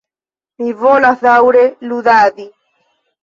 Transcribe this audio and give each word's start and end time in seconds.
Mi 0.61 0.69
volas 0.79 1.19
daŭre 1.27 1.61
ludadi. 1.91 2.47